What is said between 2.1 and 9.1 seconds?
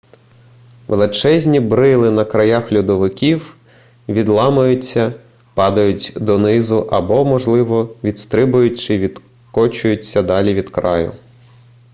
на краях льодовиків відламуються падають донизу або можливо відстрибують чи